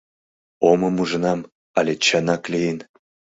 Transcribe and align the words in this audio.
—Омым 0.69 0.95
ужынам 1.03 1.39
але 1.77 1.93
чынак 2.05 2.43
лийын? 2.53 2.77